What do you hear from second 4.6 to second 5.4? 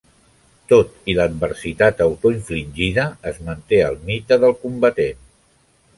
"combatent".